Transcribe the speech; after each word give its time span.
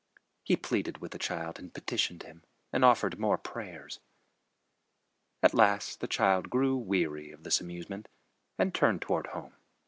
He 0.41 0.55
pleaded 0.57 0.97
with 0.97 1.11
the 1.11 1.19
child 1.19 1.59
and 1.59 1.71
petitioned 1.71 2.23
him, 2.23 2.41
and 2.73 2.83
offered 2.83 3.19
more 3.19 3.37
prayers. 3.37 3.99
At 5.43 5.53
last 5.53 5.99
the 5.99 6.07
child 6.07 6.49
grew 6.49 6.75
weary 6.75 7.29
of 7.29 7.43
this 7.43 7.61
amusement 7.61 8.07
and 8.57 8.73
turned 8.73 9.03
toward 9.03 9.27
home. 9.27 9.53